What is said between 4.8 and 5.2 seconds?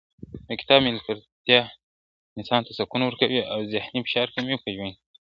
کي..